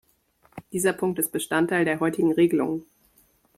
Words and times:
Dieser 0.71 0.93
Punkt 0.93 1.19
ist 1.19 1.31
Bestandteil 1.31 1.85
der 1.85 1.99
heutigen 1.99 2.31
Regelung. 2.31 2.87